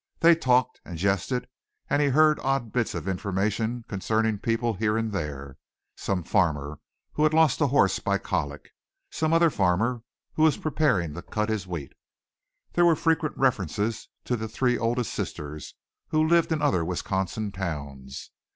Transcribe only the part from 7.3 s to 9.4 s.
lost a horse by colic; some